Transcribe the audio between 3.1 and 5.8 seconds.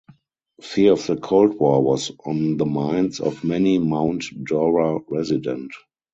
of many Mount Dora resident.